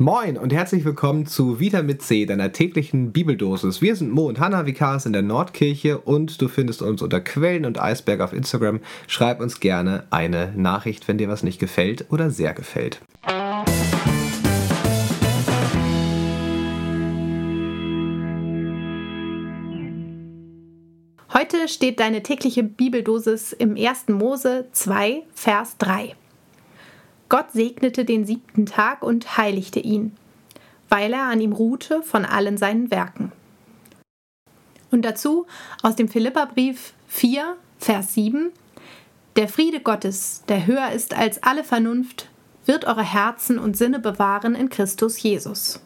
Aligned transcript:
Moin 0.00 0.38
und 0.38 0.52
herzlich 0.52 0.84
willkommen 0.84 1.26
zu 1.26 1.58
Vita 1.58 1.82
mit 1.82 2.02
C, 2.02 2.24
deiner 2.24 2.52
täglichen 2.52 3.10
Bibeldosis. 3.10 3.82
Wir 3.82 3.96
sind 3.96 4.12
Mo 4.12 4.28
und 4.28 4.38
Hanna 4.38 4.64
Vikars 4.64 5.06
in 5.06 5.12
der 5.12 5.22
Nordkirche 5.22 5.98
und 5.98 6.40
du 6.40 6.46
findest 6.46 6.82
uns 6.82 7.02
unter 7.02 7.20
Quellen 7.20 7.66
und 7.66 7.80
Eisberg 7.80 8.20
auf 8.20 8.32
Instagram. 8.32 8.78
Schreib 9.08 9.40
uns 9.40 9.58
gerne 9.58 10.04
eine 10.10 10.52
Nachricht, 10.54 11.08
wenn 11.08 11.18
dir 11.18 11.28
was 11.28 11.42
nicht 11.42 11.58
gefällt 11.58 12.06
oder 12.10 12.30
sehr 12.30 12.54
gefällt. 12.54 13.00
Heute 21.34 21.66
steht 21.66 21.98
deine 21.98 22.22
tägliche 22.22 22.62
Bibeldosis 22.62 23.52
im 23.52 23.74
1. 23.76 24.10
Mose 24.10 24.68
2, 24.70 25.24
Vers 25.34 25.76
3. 25.78 26.14
Gott 27.28 27.52
segnete 27.52 28.04
den 28.04 28.24
siebten 28.24 28.66
Tag 28.66 29.02
und 29.02 29.36
heiligte 29.36 29.80
ihn, 29.80 30.12
weil 30.88 31.12
er 31.12 31.24
an 31.24 31.40
ihm 31.40 31.52
ruhte 31.52 32.02
von 32.02 32.24
allen 32.24 32.56
seinen 32.56 32.90
Werken. 32.90 33.32
Und 34.90 35.02
dazu 35.04 35.46
aus 35.82 35.96
dem 35.96 36.08
Philipperbrief 36.08 36.94
4, 37.08 37.56
Vers 37.78 38.14
7, 38.14 38.50
Der 39.36 39.48
Friede 39.48 39.80
Gottes, 39.80 40.42
der 40.48 40.66
höher 40.66 40.90
ist 40.92 41.14
als 41.14 41.42
alle 41.42 41.64
Vernunft, 41.64 42.28
wird 42.64 42.86
eure 42.86 43.04
Herzen 43.04 43.58
und 43.58 43.76
Sinne 43.76 43.98
bewahren 43.98 44.54
in 44.54 44.70
Christus 44.70 45.22
Jesus. 45.22 45.80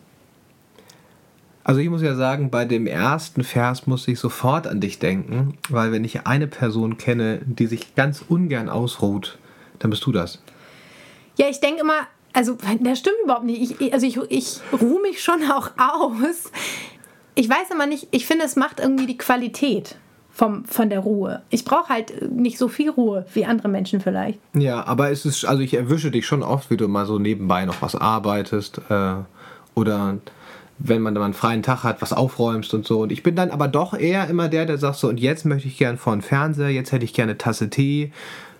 Also 1.65 1.81
ich 1.81 1.89
muss 1.89 2.03
ja 2.03 2.17
sagen, 2.17 2.51
bei 2.51 2.65
dem 2.65 2.87
ersten 2.87 3.45
Vers 3.45 3.87
muss 3.87 4.09
ich 4.09 4.19
sofort 4.19 4.67
an 4.67 4.81
dich 4.81 4.99
denken, 4.99 5.59
weil 5.69 5.93
wenn 5.93 6.05
ich 6.05 6.27
eine 6.27 6.49
Person 6.49 6.99
kenne, 6.99 7.41
die 7.45 7.67
sich 7.67 7.95
ganz 7.95 8.25
ungern 8.29 8.69
ausruht, 8.69 9.39
dann 9.79 9.91
bist 9.91 10.05
du 10.07 10.13
das. 10.13 10.43
Ja, 11.39 11.49
ich 11.49 11.61
denke 11.61 11.81
immer, 11.81 12.07
also 12.33 12.57
das 12.81 12.99
stimmt 12.99 13.17
überhaupt 13.25 13.45
nicht. 13.45 13.81
Ich, 13.81 13.93
also 13.93 14.07
ich, 14.07 14.19
ich 14.29 14.61
ruhe 14.81 15.01
mich 15.03 15.23
schon 15.23 15.43
auch 15.51 15.71
aus. 15.77 16.51
Ich 17.35 17.49
weiß 17.49 17.71
immer 17.73 17.87
nicht, 17.87 18.09
ich 18.11 18.27
finde, 18.27 18.45
es 18.45 18.57
macht 18.57 18.81
irgendwie 18.81 19.07
die 19.07 19.17
Qualität 19.19 19.97
vom, 20.33 20.65
von 20.65 20.91
der 20.91 21.01
Ruhe. 21.01 21.43
Ich 21.51 21.65
brauche 21.65 21.89
halt 21.89 22.33
nicht 22.33 22.59
so 22.59 22.69
viel 22.69 22.91
Ruhe 22.91 23.27
wie 23.35 23.45
andere 23.45 23.69
Menschen 23.69 24.01
vielleicht. 24.01 24.39
Ja, 24.55 24.85
aber 24.87 25.11
es 25.11 25.25
ist, 25.25 25.45
also 25.45 25.63
ich 25.63 25.75
erwische 25.75 26.11
dich 26.11 26.27
schon 26.27 26.43
oft, 26.43 26.71
wie 26.71 26.77
du 26.77 26.89
mal 26.89 27.07
so 27.07 27.19
nebenbei 27.19 27.65
noch 27.65 27.81
was 27.83 27.95
arbeitest 27.95 28.81
äh, 28.89 29.15
oder 29.75 30.19
wenn 30.79 31.03
man 31.03 31.15
dann 31.15 31.23
einen 31.23 31.35
freien 31.35 31.63
Tag 31.63 31.85
hat, 31.85 32.03
was 32.03 32.13
aufräumst 32.13 32.75
und 32.75 32.87
so. 32.87 33.03
Und 33.03 33.13
ich 33.13 33.23
bin 33.23 33.37
dann 33.37 33.51
aber 33.51 33.69
doch 33.69 33.95
eher 33.95 34.29
immer 34.29 34.49
der, 34.49 34.67
der 34.67 34.79
sagt 34.79 34.97
so, 34.97 35.09
und 35.09 35.21
jetzt 35.21 35.45
möchte 35.45 35.69
ich 35.69 35.79
gern 35.79 35.99
vor 35.99 36.15
den 36.15 36.23
Fernseher, 36.23 36.71
jetzt 36.71 36.93
hätte 36.93 37.05
ich 37.05 37.15
gerne 37.15 37.33
eine 37.33 37.39
Tasse 37.39 37.71
Tee, 37.71 38.13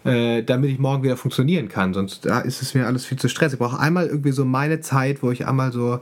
äh, 0.05 0.43
damit 0.43 0.71
ich 0.71 0.79
morgen 0.79 1.03
wieder 1.03 1.17
funktionieren 1.17 1.69
kann. 1.69 1.95
Sonst 1.95 2.27
da 2.27 2.41
ist 2.41 2.63
es 2.63 2.75
mir 2.75 2.87
alles 2.87 3.05
viel 3.05 3.19
zu 3.19 3.29
stressig. 3.29 3.61
Ich 3.61 3.67
brauche 3.67 3.79
einmal 3.79 4.07
irgendwie 4.07 4.33
so 4.33 4.45
meine 4.45 4.81
Zeit, 4.81 5.23
wo 5.23 5.31
ich 5.31 5.47
einmal 5.47 5.73
so 5.73 6.01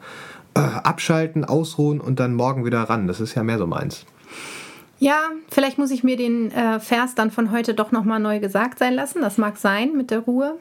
äh, 0.55 0.61
abschalten, 0.61 1.45
ausruhen 1.45 2.01
und 2.01 2.21
dann 2.21 2.35
morgen 2.35 2.65
wieder 2.65 2.83
ran. 2.83 3.07
Das 3.07 3.21
ist 3.21 3.35
ja 3.35 3.43
mehr 3.43 3.59
so 3.59 3.67
meins. 3.67 4.05
Ja, 4.99 5.31
vielleicht 5.51 5.79
muss 5.79 5.91
ich 5.91 6.05
mir 6.05 6.17
den 6.17 6.51
äh, 6.53 6.79
Vers 6.79 7.15
dann 7.15 7.31
von 7.31 7.51
heute 7.51 7.73
doch 7.73 7.91
nochmal 7.91 8.21
neu 8.21 8.39
gesagt 8.39 8.79
sein 8.79 8.95
lassen. 8.95 9.23
Das 9.23 9.39
mag 9.39 9.57
sein 9.57 9.97
mit 9.97 10.11
der 10.11 10.21
Ruhe. 10.21 10.59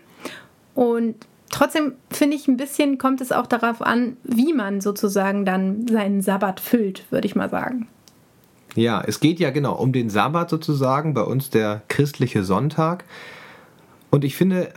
Und 0.76 1.16
trotzdem 1.50 1.94
finde 2.10 2.38
ich 2.38 2.48
ein 2.48 2.56
bisschen 2.56 2.98
kommt 2.98 3.20
es 3.20 3.34
auch 3.34 3.48
darauf 3.48 3.82
an, 3.82 4.16
wie 4.24 4.54
man 4.54 4.80
sozusagen 4.80 5.44
dann 5.44 5.88
seinen 5.88 6.22
Sabbat 6.22 6.62
füllt, 6.62 7.04
würde 7.12 7.28
ich 7.28 7.36
mal 7.36 7.50
sagen. 7.50 7.88
Ja, 8.76 9.02
es 9.06 9.20
geht 9.20 9.40
ja 9.40 9.50
genau 9.50 9.76
um 9.76 9.92
den 9.92 10.10
Sabbat 10.10 10.50
sozusagen, 10.50 11.14
bei 11.14 11.24
uns 11.24 11.50
der 11.50 11.82
christliche 11.88 12.44
Sonntag. 12.44 13.04
Und 14.12 14.24
ich 14.24 14.36
finde, 14.36 14.70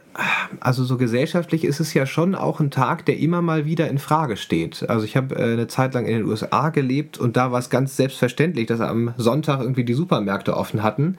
also 0.61 0.85
so 0.85 0.99
gesellschaftlich 0.99 1.65
ist 1.65 1.81
es 1.81 1.95
ja 1.95 2.05
schon 2.05 2.35
auch 2.35 2.61
ein 2.61 2.71
Tag, 2.71 3.07
der 3.07 3.19
immer 3.19 3.41
mal 3.41 3.65
wieder 3.65 3.89
in 3.89 3.99
Frage 3.99 4.37
steht. 4.37 4.89
Also 4.91 5.07
ich 5.07 5.17
habe 5.17 5.35
äh, 5.37 5.53
eine 5.55 5.69
Zeit 5.69 5.95
lang 5.95 6.05
in 6.05 6.19
den 6.19 6.27
USA 6.27 6.69
gelebt 6.69 7.17
und 7.19 7.37
da 7.37 7.51
war 7.51 7.59
es 7.59 7.71
ganz 7.71 7.97
selbstverständlich, 7.97 8.67
dass 8.67 8.81
am 8.81 9.15
Sonntag 9.17 9.61
irgendwie 9.61 9.85
die 9.85 9.95
Supermärkte 9.95 10.57
offen 10.57 10.83
hatten. 10.83 11.17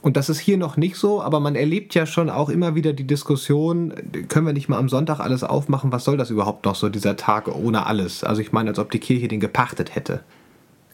Und 0.00 0.16
das 0.16 0.28
ist 0.28 0.40
hier 0.40 0.56
noch 0.56 0.76
nicht 0.76 0.96
so, 0.96 1.22
aber 1.22 1.40
man 1.40 1.54
erlebt 1.54 1.94
ja 1.94 2.06
schon 2.06 2.28
auch 2.28 2.48
immer 2.48 2.74
wieder 2.74 2.92
die 2.92 3.06
Diskussion, 3.06 3.94
können 4.28 4.46
wir 4.46 4.52
nicht 4.52 4.68
mal 4.68 4.78
am 4.78 4.88
Sonntag 4.88 5.20
alles 5.20 5.44
aufmachen? 5.44 5.92
Was 5.92 6.04
soll 6.04 6.16
das 6.16 6.30
überhaupt 6.30 6.64
noch 6.64 6.74
so, 6.74 6.88
dieser 6.88 7.16
Tag 7.16 7.46
ohne 7.48 7.86
alles? 7.86 8.24
Also 8.24 8.40
ich 8.40 8.50
meine, 8.50 8.70
als 8.70 8.80
ob 8.80 8.90
die 8.90 8.98
Kirche 8.98 9.28
den 9.28 9.38
gepachtet 9.38 9.94
hätte. 9.94 10.24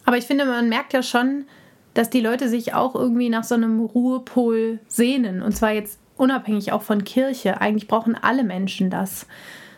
Aber 0.08 0.16
ich 0.16 0.24
finde, 0.24 0.46
man 0.46 0.70
merkt 0.70 0.94
ja 0.94 1.02
schon, 1.02 1.44
dass 1.92 2.08
die 2.08 2.22
Leute 2.22 2.48
sich 2.48 2.72
auch 2.72 2.94
irgendwie 2.94 3.28
nach 3.28 3.44
so 3.44 3.54
einem 3.54 3.78
Ruhepol 3.78 4.78
sehnen. 4.88 5.42
Und 5.42 5.54
zwar 5.54 5.72
jetzt 5.72 5.98
unabhängig 6.16 6.72
auch 6.72 6.80
von 6.80 7.04
Kirche. 7.04 7.60
Eigentlich 7.60 7.88
brauchen 7.88 8.14
alle 8.14 8.42
Menschen 8.42 8.88
das. 8.88 9.26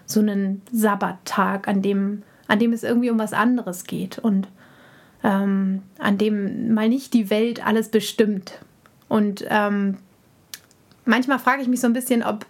So 0.07 0.21
einen 0.21 0.63
Sabbattag, 0.71 1.67
an 1.67 1.83
dem, 1.83 2.23
an 2.47 2.61
dem 2.61 2.73
es 2.73 2.85
irgendwie 2.85 3.11
um 3.11 3.19
was 3.19 3.33
anderes 3.33 3.83
geht 3.89 4.21
und 4.21 4.47
ähm, 5.25 5.83
an 5.99 6.17
dem 6.17 6.75
mal 6.75 6.89
nicht 6.89 7.13
die 7.13 7.29
Welt 7.29 7.67
alles 7.67 7.89
bestimmt. 7.89 8.61
Und 9.09 9.45
ähm, 9.49 9.97
manchmal 11.07 11.41
frage 11.41 11.63
ich 11.63 11.67
mich 11.67 11.81
so 11.81 11.89
ein 11.89 11.93
bisschen, 11.93 12.23
ob 12.23 12.47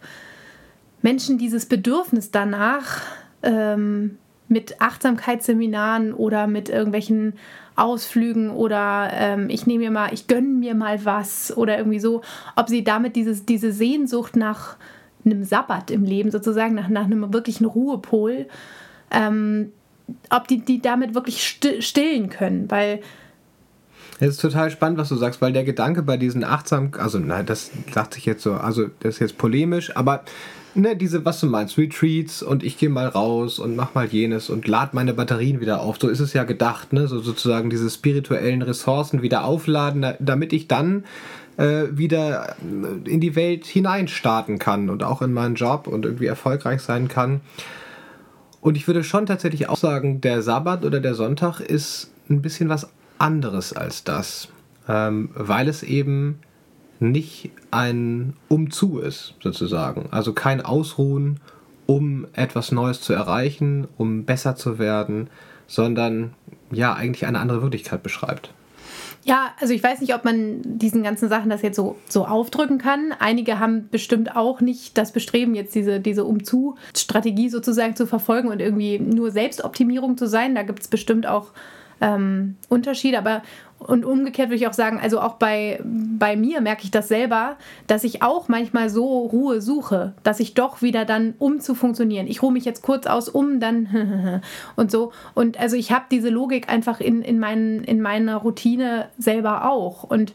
Menschen 1.00 1.38
dieses 1.38 1.64
Bedürfnis 1.64 2.30
danach 2.30 3.00
ähm, 3.42 4.18
mit 4.50 4.82
Achtsamkeitsseminaren 4.82 6.12
oder 6.12 6.46
mit 6.46 6.68
irgendwelchen 6.68 7.34
Ausflügen 7.80 8.50
oder 8.50 9.10
ähm, 9.12 9.48
ich 9.48 9.66
nehme 9.66 9.84
mir 9.84 9.90
mal, 9.90 10.12
ich 10.12 10.26
gönne 10.26 10.48
mir 10.48 10.74
mal 10.74 11.04
was 11.04 11.56
oder 11.56 11.78
irgendwie 11.78 12.00
so, 12.00 12.22
ob 12.56 12.68
sie 12.68 12.84
damit 12.84 13.16
dieses, 13.16 13.46
diese 13.46 13.72
Sehnsucht 13.72 14.36
nach 14.36 14.76
einem 15.24 15.44
Sabbat 15.44 15.90
im 15.90 16.04
Leben 16.04 16.30
sozusagen, 16.30 16.74
nach, 16.74 16.88
nach 16.88 17.04
einem 17.04 17.32
wirklichen 17.32 17.64
Ruhepol, 17.64 18.46
ähm, 19.10 19.72
ob 20.30 20.48
die, 20.48 20.58
die 20.58 20.80
damit 20.80 21.14
wirklich 21.14 21.42
stillen 21.80 22.30
können, 22.30 22.70
weil 22.70 23.00
es 24.22 24.34
ist 24.34 24.40
total 24.42 24.70
spannend, 24.70 24.98
was 24.98 25.08
du 25.08 25.16
sagst, 25.16 25.40
weil 25.40 25.54
der 25.54 25.64
Gedanke 25.64 26.02
bei 26.02 26.18
diesen 26.18 26.44
achtsam, 26.44 26.90
also 26.98 27.18
nein, 27.18 27.46
das 27.46 27.70
sagt 27.90 28.14
sich 28.14 28.26
jetzt 28.26 28.42
so, 28.42 28.52
also 28.52 28.88
das 29.00 29.14
ist 29.14 29.20
jetzt 29.20 29.38
polemisch, 29.38 29.96
aber 29.96 30.24
ne, 30.74 30.96
diese, 30.96 31.24
was 31.24 31.40
du 31.40 31.46
meinst, 31.46 31.78
Retreats 31.78 32.42
und 32.42 32.62
ich 32.62 32.78
gehe 32.78 32.88
mal 32.88 33.08
raus 33.08 33.58
und 33.58 33.76
mach 33.76 33.94
mal 33.94 34.06
jenes 34.06 34.50
und 34.50 34.66
lad 34.66 34.94
meine 34.94 35.14
Batterien 35.14 35.60
wieder 35.60 35.80
auf. 35.80 35.98
So 36.00 36.08
ist 36.08 36.20
es 36.20 36.32
ja 36.32 36.44
gedacht, 36.44 36.92
ne? 36.92 37.08
So 37.08 37.20
sozusagen 37.20 37.70
diese 37.70 37.90
spirituellen 37.90 38.62
Ressourcen 38.62 39.22
wieder 39.22 39.44
aufladen, 39.44 40.14
damit 40.18 40.52
ich 40.52 40.68
dann 40.68 41.04
äh, 41.56 41.84
wieder 41.92 42.56
in 42.60 43.20
die 43.20 43.36
Welt 43.36 43.66
hineinstarten 43.66 44.58
kann 44.58 44.90
und 44.90 45.02
auch 45.02 45.22
in 45.22 45.32
meinen 45.32 45.54
Job 45.54 45.86
und 45.86 46.04
irgendwie 46.04 46.26
erfolgreich 46.26 46.80
sein 46.80 47.08
kann. 47.08 47.40
Und 48.60 48.76
ich 48.76 48.86
würde 48.86 49.04
schon 49.04 49.26
tatsächlich 49.26 49.68
auch 49.68 49.76
sagen, 49.76 50.20
der 50.20 50.42
Sabbat 50.42 50.84
oder 50.84 51.00
der 51.00 51.14
Sonntag 51.14 51.60
ist 51.60 52.10
ein 52.28 52.42
bisschen 52.42 52.68
was 52.68 52.88
anderes 53.18 53.72
als 53.72 54.04
das, 54.04 54.48
ähm, 54.88 55.30
weil 55.34 55.68
es 55.68 55.82
eben 55.82 56.40
nicht 57.00 57.50
ein 57.70 58.34
Umzu 58.48 58.98
ist, 58.98 59.34
sozusagen. 59.42 60.08
Also 60.10 60.32
kein 60.32 60.60
Ausruhen, 60.60 61.40
um 61.86 62.26
etwas 62.34 62.72
Neues 62.72 63.00
zu 63.00 63.12
erreichen, 63.12 63.88
um 63.96 64.24
besser 64.24 64.54
zu 64.54 64.78
werden, 64.78 65.28
sondern 65.66 66.34
ja, 66.70 66.94
eigentlich 66.94 67.26
eine 67.26 67.40
andere 67.40 67.62
Wirklichkeit 67.62 68.02
beschreibt. 68.02 68.52
Ja, 69.22 69.50
also 69.60 69.74
ich 69.74 69.82
weiß 69.82 70.00
nicht, 70.00 70.14
ob 70.14 70.24
man 70.24 70.62
diesen 70.64 71.02
ganzen 71.02 71.28
Sachen 71.28 71.50
das 71.50 71.62
jetzt 71.62 71.76
so, 71.76 71.96
so 72.08 72.26
aufdrücken 72.26 72.78
kann. 72.78 73.12
Einige 73.18 73.58
haben 73.58 73.88
bestimmt 73.90 74.34
auch 74.34 74.60
nicht 74.60 74.96
das 74.96 75.12
Bestreben, 75.12 75.54
jetzt 75.54 75.74
diese, 75.74 76.00
diese 76.00 76.24
Umzu-Strategie 76.24 77.50
sozusagen 77.50 77.96
zu 77.96 78.06
verfolgen 78.06 78.48
und 78.48 78.60
irgendwie 78.60 78.98
nur 78.98 79.30
Selbstoptimierung 79.30 80.16
zu 80.16 80.26
sein. 80.26 80.54
Da 80.54 80.62
gibt 80.62 80.80
es 80.80 80.88
bestimmt 80.88 81.26
auch 81.26 81.48
ähm, 82.00 82.56
Unterschied. 82.68 83.14
Aber 83.14 83.42
und 83.80 84.04
umgekehrt 84.04 84.50
würde 84.50 84.56
ich 84.56 84.68
auch 84.68 84.74
sagen, 84.74 85.00
also 85.02 85.20
auch 85.20 85.34
bei, 85.34 85.80
bei 85.82 86.36
mir 86.36 86.60
merke 86.60 86.84
ich 86.84 86.90
das 86.90 87.08
selber, 87.08 87.56
dass 87.86 88.04
ich 88.04 88.22
auch 88.22 88.46
manchmal 88.46 88.90
so 88.90 89.24
Ruhe 89.24 89.62
suche, 89.62 90.12
dass 90.22 90.38
ich 90.38 90.52
doch 90.52 90.82
wieder 90.82 91.06
dann, 91.06 91.34
um 91.38 91.60
zu 91.60 91.74
funktionieren, 91.74 92.26
ich 92.26 92.42
ruhe 92.42 92.52
mich 92.52 92.66
jetzt 92.66 92.82
kurz 92.82 93.06
aus, 93.06 93.30
um 93.30 93.58
dann 93.58 94.42
und 94.76 94.90
so. 94.90 95.12
Und 95.34 95.58
also 95.58 95.76
ich 95.76 95.92
habe 95.92 96.04
diese 96.10 96.28
Logik 96.28 96.68
einfach 96.68 97.00
in, 97.00 97.22
in, 97.22 97.38
mein, 97.38 97.82
in 97.82 98.02
meiner 98.02 98.36
Routine 98.36 99.08
selber 99.18 99.68
auch. 99.68 100.04
Und 100.04 100.34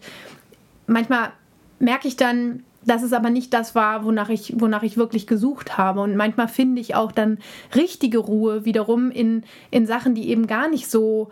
manchmal 0.88 1.30
merke 1.77 2.07
ich 2.07 2.18
dann, 2.18 2.63
dass 2.83 3.03
es 3.03 3.13
aber 3.13 3.30
nicht 3.30 3.53
das 3.53 3.75
war, 3.75 4.06
wonach 4.06 4.30
ich, 4.30 4.59
wonach 4.59 4.81
ich 4.81 4.98
wirklich 4.98 5.27
gesucht 5.27 5.77
habe. 5.77 6.01
Und 6.01 6.15
manchmal 6.15 6.48
finde 6.48 6.81
ich 6.81 6.95
auch 6.95 7.12
dann 7.12 7.38
richtige 7.75 8.18
Ruhe 8.18 8.65
wiederum 8.65 9.12
in, 9.12 9.44
in 9.69 9.86
Sachen, 9.86 10.15
die 10.15 10.30
eben 10.30 10.48
gar 10.48 10.68
nicht 10.68 10.89
so 10.89 11.30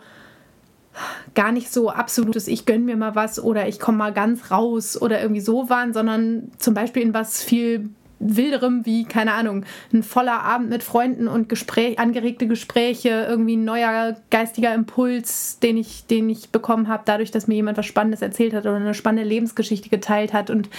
gar 1.34 1.52
nicht 1.52 1.72
so 1.72 1.90
absolutes, 1.90 2.48
ich 2.48 2.66
gönne 2.66 2.84
mir 2.84 2.96
mal 2.96 3.14
was 3.14 3.42
oder 3.42 3.68
ich 3.68 3.80
komme 3.80 3.98
mal 3.98 4.12
ganz 4.12 4.50
raus 4.50 5.00
oder 5.00 5.20
irgendwie 5.20 5.40
so 5.40 5.68
waren, 5.68 5.92
sondern 5.92 6.50
zum 6.58 6.74
Beispiel 6.74 7.02
in 7.02 7.14
was 7.14 7.42
viel 7.42 7.90
wilderem 8.20 8.86
wie, 8.86 9.04
keine 9.04 9.32
Ahnung, 9.32 9.64
ein 9.92 10.02
voller 10.02 10.42
Abend 10.42 10.70
mit 10.70 10.82
Freunden 10.82 11.28
und 11.28 11.48
Gespräch, 11.48 11.98
angeregte 11.98 12.46
Gespräche, 12.46 13.26
irgendwie 13.28 13.56
ein 13.56 13.64
neuer 13.64 14.16
geistiger 14.30 14.72
Impuls, 14.72 15.58
den 15.58 15.76
ich, 15.76 16.06
den 16.06 16.30
ich 16.30 16.50
bekommen 16.50 16.88
habe, 16.88 17.02
dadurch, 17.04 17.30
dass 17.30 17.48
mir 17.48 17.56
jemand 17.56 17.76
was 17.76 17.86
Spannendes 17.86 18.22
erzählt 18.22 18.54
hat 18.54 18.64
oder 18.64 18.76
eine 18.76 18.94
spannende 18.94 19.28
Lebensgeschichte 19.28 19.90
geteilt 19.90 20.32
hat. 20.32 20.48
Und 20.48 20.70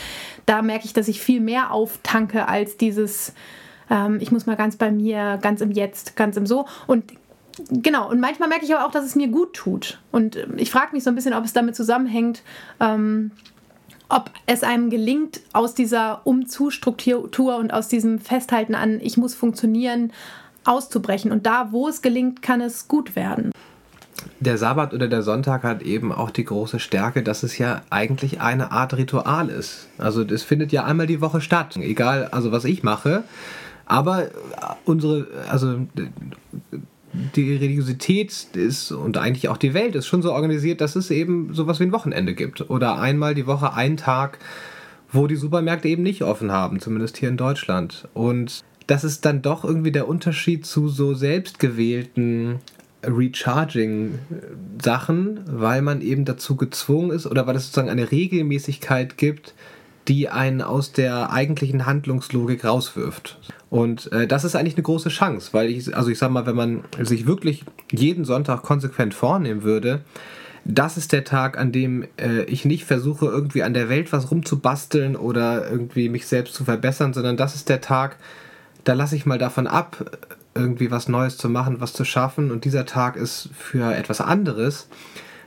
da 0.45 0.61
merke 0.61 0.85
ich, 0.85 0.93
dass 0.93 1.07
ich 1.07 1.21
viel 1.21 1.39
mehr 1.39 1.71
auftanke 1.71 2.47
als 2.47 2.77
dieses 2.77 3.33
ähm, 3.89 4.17
ich 4.19 4.31
muss 4.31 4.45
mal 4.45 4.55
ganz 4.55 4.77
bei 4.77 4.91
mir, 4.91 5.37
ganz 5.41 5.61
im 5.61 5.71
Jetzt, 5.71 6.15
ganz 6.15 6.37
im 6.37 6.45
So. 6.45 6.65
Und 6.87 7.13
genau, 7.69 8.09
und 8.09 8.19
manchmal 8.19 8.49
merke 8.49 8.65
ich 8.65 8.75
aber 8.75 8.85
auch, 8.85 8.91
dass 8.91 9.05
es 9.05 9.15
mir 9.15 9.27
gut 9.27 9.53
tut. 9.53 9.99
Und 10.11 10.37
ich 10.57 10.71
frage 10.71 10.93
mich 10.93 11.03
so 11.03 11.09
ein 11.09 11.15
bisschen, 11.15 11.33
ob 11.33 11.45
es 11.45 11.53
damit 11.53 11.75
zusammenhängt, 11.75 12.43
ähm, 12.79 13.31
ob 14.09 14.29
es 14.45 14.63
einem 14.63 14.89
gelingt, 14.89 15.41
aus 15.53 15.73
dieser 15.73 16.21
Umzustruktur 16.25 17.57
und 17.57 17.73
aus 17.73 17.87
diesem 17.87 18.19
Festhalten 18.19 18.75
an, 18.75 18.99
ich 19.01 19.17
muss 19.17 19.33
funktionieren, 19.33 20.11
auszubrechen. 20.63 21.31
Und 21.31 21.45
da, 21.45 21.71
wo 21.71 21.87
es 21.87 22.01
gelingt, 22.01 22.41
kann 22.41 22.61
es 22.61 22.87
gut 22.87 23.15
werden. 23.15 23.51
Der 24.39 24.57
Sabbat 24.57 24.93
oder 24.93 25.07
der 25.07 25.21
Sonntag 25.21 25.63
hat 25.63 25.81
eben 25.81 26.11
auch 26.11 26.31
die 26.31 26.45
große 26.45 26.79
Stärke, 26.79 27.23
dass 27.23 27.43
es 27.43 27.57
ja 27.57 27.81
eigentlich 27.89 28.41
eine 28.41 28.71
Art 28.71 28.95
Ritual 28.95 29.49
ist. 29.49 29.87
Also 29.97 30.23
es 30.23 30.43
findet 30.43 30.71
ja 30.71 30.83
einmal 30.83 31.07
die 31.07 31.21
Woche 31.21 31.41
statt, 31.41 31.77
egal 31.77 32.25
also 32.31 32.51
was 32.51 32.65
ich 32.65 32.83
mache. 32.83 33.23
Aber 33.85 34.29
unsere, 34.83 35.27
also 35.49 35.85
die 37.35 37.55
Religiosität 37.55 38.47
ist 38.53 38.91
und 38.91 39.17
eigentlich 39.17 39.49
auch 39.49 39.57
die 39.57 39.73
Welt 39.73 39.95
ist 39.95 40.07
schon 40.07 40.21
so 40.21 40.33
organisiert, 40.33 40.81
dass 40.81 40.95
es 40.95 41.11
eben 41.11 41.53
sowas 41.53 41.79
wie 41.79 41.85
ein 41.85 41.91
Wochenende 41.91 42.33
gibt. 42.33 42.69
Oder 42.69 42.99
einmal 42.99 43.35
die 43.35 43.47
Woche 43.47 43.73
einen 43.73 43.97
Tag, 43.97 44.39
wo 45.11 45.27
die 45.27 45.35
Supermärkte 45.35 45.87
eben 45.87 46.03
nicht 46.03 46.23
offen 46.23 46.51
haben, 46.51 46.79
zumindest 46.79 47.17
hier 47.17 47.29
in 47.29 47.37
Deutschland. 47.37 48.07
Und 48.13 48.63
das 48.87 49.03
ist 49.03 49.25
dann 49.25 49.41
doch 49.41 49.65
irgendwie 49.65 49.91
der 49.91 50.07
Unterschied 50.07 50.65
zu 50.65 50.87
so 50.87 51.13
selbstgewählten 51.13 52.59
Recharging-Sachen, 53.03 55.41
weil 55.45 55.81
man 55.81 55.99
eben 56.01 56.25
dazu 56.25 56.55
gezwungen 56.55 57.11
ist 57.11 57.27
oder 57.27 57.47
weil 57.47 57.55
es 57.55 57.65
sozusagen 57.65 57.89
eine 57.89 58.11
Regelmäßigkeit 58.11 59.17
gibt, 59.17 59.53
die 60.07 60.29
einen 60.29 60.61
aus 60.61 60.91
der 60.91 61.31
eigentlichen 61.31 61.85
Handlungslogik 61.85 62.63
rauswirft. 62.63 63.39
Und 63.69 64.11
äh, 64.11 64.27
das 64.27 64.43
ist 64.43 64.55
eigentlich 64.55 64.75
eine 64.75 64.83
große 64.83 65.09
Chance, 65.09 65.49
weil 65.51 65.69
ich, 65.69 65.95
also 65.95 66.09
ich 66.09 66.19
sag 66.19 66.31
mal, 66.31 66.45
wenn 66.45 66.55
man 66.55 66.83
sich 67.01 67.25
wirklich 67.25 67.63
jeden 67.91 68.23
Sonntag 68.23 68.61
konsequent 68.61 69.13
vornehmen 69.13 69.63
würde, 69.63 70.01
das 70.63 70.97
ist 70.97 71.11
der 71.11 71.23
Tag, 71.23 71.57
an 71.57 71.71
dem 71.71 72.07
äh, 72.17 72.43
ich 72.43 72.65
nicht 72.65 72.85
versuche, 72.85 73.25
irgendwie 73.25 73.63
an 73.63 73.73
der 73.73 73.87
Welt 73.89 74.11
was 74.11 74.31
rumzubasteln 74.31 75.15
oder 75.15 75.69
irgendwie 75.69 76.09
mich 76.09 76.25
selbst 76.25 76.55
zu 76.55 76.63
verbessern, 76.65 77.13
sondern 77.13 77.37
das 77.37 77.55
ist 77.55 77.69
der 77.69 77.81
Tag, 77.81 78.17
da 78.83 78.93
lasse 78.93 79.15
ich 79.15 79.25
mal 79.25 79.37
davon 79.37 79.67
ab, 79.67 80.19
irgendwie 80.55 80.89
was 80.89 81.07
Neues 81.07 81.37
zu 81.37 81.49
machen, 81.49 81.81
was 81.81 81.93
zu 81.93 82.05
schaffen 82.05 82.51
und 82.51 82.65
dieser 82.65 82.85
Tag 82.85 83.15
ist 83.15 83.49
für 83.53 83.93
etwas 83.93 84.21
anderes, 84.21 84.87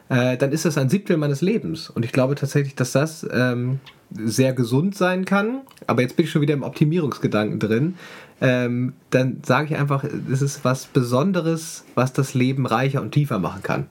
äh, 0.08 0.36
dann 0.36 0.52
ist 0.52 0.64
das 0.64 0.78
ein 0.78 0.88
Siebtel 0.88 1.16
meines 1.16 1.40
Lebens. 1.40 1.90
Und 1.90 2.04
ich 2.04 2.12
glaube 2.12 2.34
tatsächlich, 2.34 2.74
dass 2.74 2.92
das 2.92 3.26
ähm, 3.30 3.80
sehr 4.10 4.52
gesund 4.52 4.96
sein 4.96 5.24
kann. 5.24 5.60
Aber 5.86 6.02
jetzt 6.02 6.16
bin 6.16 6.24
ich 6.24 6.30
schon 6.30 6.42
wieder 6.42 6.54
im 6.54 6.62
Optimierungsgedanken 6.62 7.58
drin. 7.58 7.96
Ähm, 8.40 8.94
dann 9.10 9.42
sage 9.44 9.72
ich 9.74 9.80
einfach, 9.80 10.04
es 10.30 10.42
ist 10.42 10.64
was 10.64 10.86
Besonderes, 10.86 11.84
was 11.94 12.12
das 12.12 12.34
Leben 12.34 12.66
reicher 12.66 13.02
und 13.02 13.12
tiefer 13.12 13.38
machen 13.38 13.62
kann. 13.62 13.86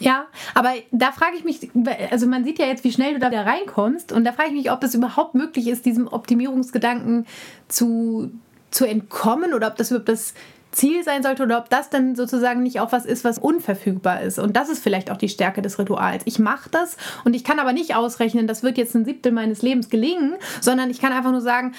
Ja, 0.00 0.26
aber 0.54 0.74
da 0.92 1.10
frage 1.10 1.36
ich 1.36 1.44
mich, 1.44 1.70
also 2.10 2.26
man 2.26 2.44
sieht 2.44 2.60
ja 2.60 2.66
jetzt, 2.66 2.84
wie 2.84 2.92
schnell 2.92 3.14
du 3.14 3.18
da 3.18 3.30
wieder 3.30 3.44
reinkommst 3.44 4.12
und 4.12 4.24
da 4.24 4.32
frage 4.32 4.50
ich 4.50 4.54
mich, 4.54 4.70
ob 4.70 4.82
es 4.84 4.94
überhaupt 4.94 5.34
möglich 5.34 5.66
ist, 5.66 5.86
diesem 5.86 6.06
Optimierungsgedanken 6.06 7.26
zu, 7.66 8.30
zu 8.70 8.84
entkommen 8.84 9.54
oder 9.54 9.66
ob 9.66 9.76
das 9.76 9.90
überhaupt 9.90 10.08
das 10.08 10.34
Ziel 10.70 11.02
sein 11.02 11.22
sollte 11.22 11.42
oder 11.42 11.58
ob 11.58 11.70
das 11.70 11.90
dann 11.90 12.14
sozusagen 12.14 12.62
nicht 12.62 12.80
auch 12.80 12.92
was 12.92 13.06
ist, 13.06 13.24
was 13.24 13.38
unverfügbar 13.38 14.20
ist. 14.20 14.38
Und 14.38 14.56
das 14.56 14.68
ist 14.68 14.82
vielleicht 14.82 15.10
auch 15.10 15.16
die 15.16 15.28
Stärke 15.28 15.62
des 15.62 15.78
Rituals. 15.78 16.22
Ich 16.26 16.38
mache 16.38 16.68
das 16.70 16.96
und 17.24 17.34
ich 17.34 17.44
kann 17.44 17.58
aber 17.58 17.72
nicht 17.72 17.94
ausrechnen, 17.94 18.46
das 18.46 18.62
wird 18.62 18.78
jetzt 18.78 18.94
ein 18.94 19.04
Siebtel 19.04 19.32
meines 19.32 19.62
Lebens 19.62 19.88
gelingen, 19.88 20.34
sondern 20.60 20.90
ich 20.90 21.00
kann 21.00 21.12
einfach 21.12 21.32
nur 21.32 21.40
sagen, 21.40 21.74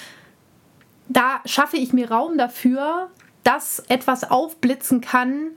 da 1.08 1.40
schaffe 1.44 1.76
ich 1.76 1.92
mir 1.92 2.10
Raum 2.10 2.38
dafür, 2.38 3.08
dass 3.42 3.82
etwas 3.88 4.30
aufblitzen 4.30 5.00
kann, 5.00 5.50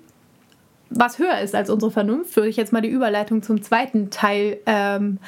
was 0.96 1.20
höher 1.20 1.40
ist 1.40 1.56
als 1.56 1.70
unsere 1.70 1.92
Vernunft, 1.92 2.36
würde 2.36 2.50
ich 2.50 2.58
jetzt 2.58 2.74
mal 2.74 2.82
die 2.82 2.90
Überleitung 2.90 3.42
zum 3.42 3.62
zweiten 3.62 4.10
Teil 4.10 4.60
ähm, 4.66 5.20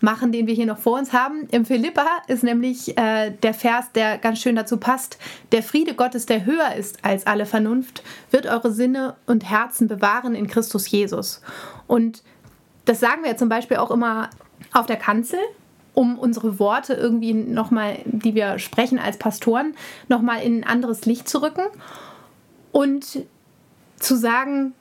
machen, 0.00 0.32
den 0.32 0.46
wir 0.46 0.54
hier 0.54 0.66
noch 0.66 0.78
vor 0.78 0.98
uns 0.98 1.12
haben. 1.12 1.46
Im 1.50 1.64
Philippa 1.64 2.06
ist 2.26 2.42
nämlich 2.42 2.98
äh, 2.98 3.30
der 3.30 3.54
Vers, 3.54 3.92
der 3.94 4.18
ganz 4.18 4.40
schön 4.40 4.56
dazu 4.56 4.76
passt. 4.76 5.18
Der 5.52 5.62
Friede 5.62 5.94
Gottes, 5.94 6.26
der 6.26 6.44
höher 6.44 6.74
ist 6.74 7.04
als 7.04 7.26
alle 7.26 7.46
Vernunft, 7.46 8.02
wird 8.30 8.46
eure 8.46 8.72
Sinne 8.72 9.14
und 9.26 9.48
Herzen 9.48 9.88
bewahren 9.88 10.34
in 10.34 10.48
Christus 10.48 10.90
Jesus. 10.90 11.40
Und 11.86 12.22
das 12.84 13.00
sagen 13.00 13.22
wir 13.24 13.36
zum 13.36 13.48
Beispiel 13.48 13.76
auch 13.76 13.90
immer 13.90 14.28
auf 14.72 14.86
der 14.86 14.96
Kanzel, 14.96 15.38
um 15.94 16.18
unsere 16.18 16.58
Worte 16.58 16.94
irgendwie 16.94 17.34
nochmal, 17.34 17.98
die 18.04 18.34
wir 18.34 18.58
sprechen 18.58 18.98
als 18.98 19.18
Pastoren, 19.18 19.74
nochmal 20.08 20.42
in 20.42 20.60
ein 20.60 20.64
anderes 20.64 21.04
Licht 21.04 21.28
zu 21.28 21.42
rücken 21.42 21.64
und 22.72 23.24
zu 23.98 24.16
sagen, 24.16 24.72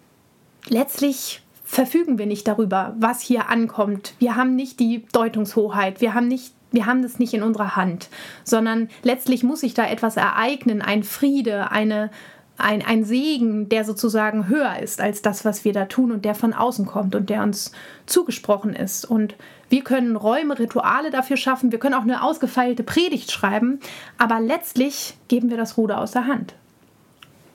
letztlich 0.68 1.42
verfügen 1.64 2.18
wir 2.18 2.26
nicht 2.26 2.48
darüber, 2.48 2.96
was 3.00 3.22
hier 3.22 3.50
ankommt. 3.50 4.14
Wir 4.20 4.36
haben 4.36 4.56
nicht 4.56 4.80
die 4.80 5.06
Deutungshoheit, 5.14 6.02
wir 6.02 6.14
haben 6.14 6.28
nicht 6.28 6.54
wir 6.72 6.86
haben 6.86 7.02
das 7.02 7.20
nicht 7.20 7.34
in 7.34 7.44
unserer 7.44 7.76
Hand, 7.76 8.10
sondern 8.44 8.90
letztlich 9.04 9.44
muss 9.44 9.60
sich 9.60 9.74
da 9.74 9.86
etwas 9.86 10.16
ereignen, 10.16 10.82
ein 10.82 11.04
Friede, 11.04 11.70
eine, 11.70 12.10
ein, 12.58 12.82
ein 12.82 13.04
Segen, 13.04 13.68
der 13.68 13.84
sozusagen 13.84 14.48
höher 14.48 14.80
ist 14.80 15.02
als 15.02 15.22
das, 15.22 15.44
was 15.44 15.66
wir 15.66 15.74
da 15.74 15.86
tun 15.86 16.12
und 16.12 16.24
der 16.24 16.36
von 16.36 16.54
außen 16.54 16.86
kommt 16.86 17.16
und 17.16 17.30
der 17.30 17.44
uns 17.44 17.74
zugesprochen 18.06 18.74
ist. 18.74 19.04
Und 19.04 19.36
wir 19.70 19.84
können 19.84 20.16
Räume, 20.16 20.58
Rituale 20.58 21.12
dafür 21.12 21.38
schaffen, 21.38 21.72
wir 21.72 21.80
können 21.80 21.96
auch 21.96 22.04
eine 22.04 22.24
ausgefeilte 22.24 22.84
Predigt 22.84 23.32
schreiben, 23.32 23.80
aber 24.18 24.40
letztlich 24.40 25.18
geben 25.28 25.50
wir 25.50 25.58
das 25.58 25.78
Ruder 25.78 26.00
aus 26.00 26.12
der 26.12 26.28
Hand. 26.28 26.56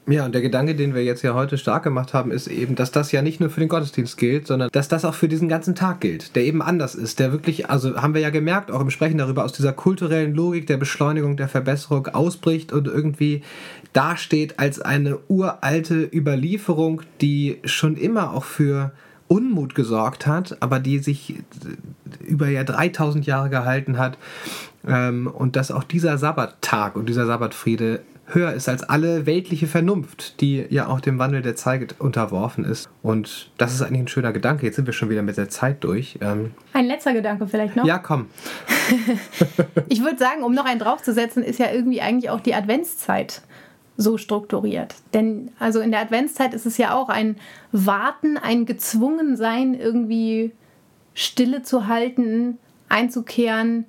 Ja, 0.08 0.24
und 0.24 0.32
der 0.36 0.42
Gedanke, 0.42 0.76
den 0.76 0.94
wir 0.94 1.02
jetzt 1.02 1.22
ja 1.22 1.34
heute 1.34 1.58
stark 1.58 1.82
gemacht 1.82 2.14
haben, 2.14 2.30
ist 2.30 2.46
eben, 2.46 2.76
dass 2.76 2.92
das 2.92 3.10
ja 3.10 3.22
nicht 3.22 3.40
nur 3.40 3.50
für 3.50 3.58
den 3.58 3.68
Gottesdienst 3.68 4.16
gilt, 4.16 4.46
sondern 4.46 4.68
dass 4.70 4.86
das 4.86 5.04
auch 5.04 5.14
für 5.14 5.26
diesen 5.26 5.48
ganzen 5.48 5.74
Tag 5.74 6.00
gilt, 6.00 6.36
der 6.36 6.44
eben 6.44 6.62
anders 6.62 6.94
ist, 6.94 7.18
der 7.18 7.32
wirklich, 7.32 7.70
also 7.70 7.96
haben 8.00 8.14
wir 8.14 8.20
ja 8.20 8.30
gemerkt, 8.30 8.70
auch 8.70 8.80
im 8.80 8.90
Sprechen 8.90 9.18
darüber, 9.18 9.44
aus 9.44 9.52
dieser 9.52 9.72
kulturellen 9.72 10.32
Logik 10.32 10.68
der 10.68 10.76
Beschleunigung, 10.76 11.36
der 11.36 11.48
Verbesserung 11.48 12.06
ausbricht 12.06 12.72
und 12.72 12.86
irgendwie 12.86 13.42
dasteht 13.94 14.60
als 14.60 14.80
eine 14.80 15.18
uralte 15.26 16.08
Überlieferung, 16.12 17.02
die 17.20 17.58
schon 17.64 17.96
immer 17.96 18.32
auch 18.32 18.44
für 18.44 18.92
Unmut 19.26 19.74
gesorgt 19.74 20.28
hat, 20.28 20.58
aber 20.60 20.78
die 20.78 21.00
sich 21.00 21.34
über 22.24 22.48
ja 22.48 22.62
3000 22.62 23.26
Jahre 23.26 23.50
gehalten 23.50 23.98
hat. 23.98 24.18
Ähm, 24.86 25.26
und 25.26 25.56
dass 25.56 25.72
auch 25.72 25.82
dieser 25.82 26.16
Sabbattag 26.16 26.94
und 26.94 27.08
dieser 27.08 27.26
Sabbatfriede 27.26 28.02
höher 28.26 28.52
ist 28.52 28.68
als 28.68 28.82
alle 28.82 29.26
weltliche 29.26 29.66
Vernunft, 29.66 30.40
die 30.40 30.66
ja 30.68 30.88
auch 30.88 31.00
dem 31.00 31.18
Wandel 31.18 31.42
der 31.42 31.56
Zeit 31.56 31.94
unterworfen 31.98 32.64
ist. 32.64 32.88
Und 33.02 33.50
das 33.56 33.74
ist 33.74 33.82
eigentlich 33.82 34.02
ein 34.02 34.08
schöner 34.08 34.32
Gedanke. 34.32 34.66
Jetzt 34.66 34.76
sind 34.76 34.86
wir 34.86 34.92
schon 34.92 35.10
wieder 35.10 35.22
mit 35.22 35.36
der 35.36 35.48
Zeit 35.48 35.84
durch. 35.84 36.18
Ähm 36.20 36.52
ein 36.72 36.86
letzter 36.86 37.12
Gedanke 37.12 37.46
vielleicht 37.46 37.76
noch? 37.76 37.84
Ja, 37.84 37.98
komm. 37.98 38.26
ich 39.88 40.02
würde 40.02 40.18
sagen, 40.18 40.42
um 40.42 40.54
noch 40.54 40.64
einen 40.64 40.80
draufzusetzen, 40.80 41.42
ist 41.42 41.58
ja 41.58 41.70
irgendwie 41.70 42.00
eigentlich 42.00 42.30
auch 42.30 42.40
die 42.40 42.54
Adventszeit 42.54 43.42
so 43.96 44.18
strukturiert. 44.18 44.94
Denn 45.14 45.50
also 45.58 45.80
in 45.80 45.90
der 45.90 46.00
Adventszeit 46.00 46.52
ist 46.52 46.66
es 46.66 46.78
ja 46.78 46.94
auch 46.94 47.08
ein 47.08 47.36
Warten, 47.72 48.36
ein 48.36 48.66
Gezwungensein, 48.66 49.74
irgendwie 49.74 50.52
Stille 51.14 51.62
zu 51.62 51.86
halten, 51.86 52.58
einzukehren, 52.88 53.86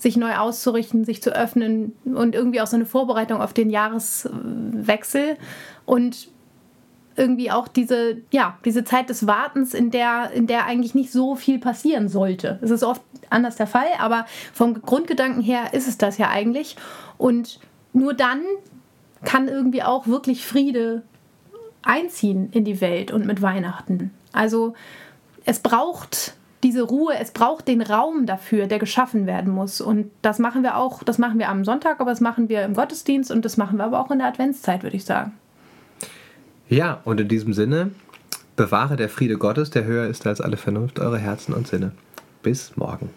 sich 0.00 0.16
neu 0.16 0.36
auszurichten, 0.36 1.04
sich 1.04 1.22
zu 1.22 1.30
öffnen 1.30 1.92
und 2.04 2.34
irgendwie 2.34 2.60
auch 2.60 2.66
so 2.66 2.76
eine 2.76 2.86
Vorbereitung 2.86 3.42
auf 3.42 3.52
den 3.52 3.68
Jahreswechsel 3.70 5.36
und 5.84 6.28
irgendwie 7.16 7.50
auch 7.50 7.68
diese, 7.68 8.16
ja, 8.30 8.56
diese 8.64 8.82
Zeit 8.82 9.10
des 9.10 9.26
Wartens, 9.26 9.74
in 9.74 9.90
der, 9.90 10.30
in 10.32 10.46
der 10.46 10.64
eigentlich 10.64 10.94
nicht 10.94 11.12
so 11.12 11.34
viel 11.34 11.58
passieren 11.58 12.08
sollte. 12.08 12.58
Es 12.62 12.70
ist 12.70 12.82
oft 12.82 13.02
anders 13.28 13.56
der 13.56 13.66
Fall, 13.66 13.88
aber 13.98 14.24
vom 14.54 14.80
Grundgedanken 14.80 15.42
her 15.42 15.74
ist 15.74 15.86
es 15.86 15.98
das 15.98 16.16
ja 16.16 16.30
eigentlich. 16.30 16.76
Und 17.18 17.60
nur 17.92 18.14
dann 18.14 18.40
kann 19.22 19.48
irgendwie 19.48 19.82
auch 19.82 20.06
wirklich 20.06 20.46
Friede 20.46 21.02
einziehen 21.82 22.48
in 22.52 22.64
die 22.64 22.80
Welt 22.80 23.10
und 23.10 23.26
mit 23.26 23.42
Weihnachten. 23.42 24.12
Also 24.32 24.72
es 25.44 25.58
braucht 25.58 26.34
diese 26.62 26.82
Ruhe, 26.82 27.14
es 27.18 27.30
braucht 27.30 27.68
den 27.68 27.82
Raum 27.82 28.26
dafür, 28.26 28.66
der 28.66 28.78
geschaffen 28.78 29.26
werden 29.26 29.52
muss. 29.52 29.80
Und 29.80 30.10
das 30.22 30.38
machen 30.38 30.62
wir 30.62 30.76
auch, 30.76 31.02
das 31.02 31.18
machen 31.18 31.38
wir 31.38 31.48
am 31.48 31.64
Sonntag, 31.64 32.00
aber 32.00 32.10
das 32.10 32.20
machen 32.20 32.48
wir 32.48 32.64
im 32.64 32.74
Gottesdienst 32.74 33.30
und 33.30 33.44
das 33.44 33.56
machen 33.56 33.78
wir 33.78 33.84
aber 33.84 34.00
auch 34.00 34.10
in 34.10 34.18
der 34.18 34.28
Adventszeit, 34.28 34.82
würde 34.82 34.96
ich 34.96 35.04
sagen. 35.04 35.32
Ja, 36.68 37.00
und 37.04 37.20
in 37.20 37.28
diesem 37.28 37.52
Sinne, 37.52 37.90
bewahre 38.56 38.96
der 38.96 39.08
Friede 39.08 39.38
Gottes, 39.38 39.70
der 39.70 39.84
höher 39.84 40.06
ist 40.06 40.26
als 40.26 40.40
alle 40.40 40.56
Vernunft, 40.56 41.00
eure 41.00 41.18
Herzen 41.18 41.54
und 41.54 41.66
Sinne. 41.66 41.92
Bis 42.42 42.76
morgen. 42.76 43.10